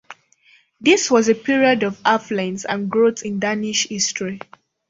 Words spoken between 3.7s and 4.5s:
history.